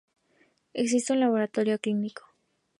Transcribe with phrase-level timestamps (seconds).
[0.73, 2.23] Existe un laboratorio clínico.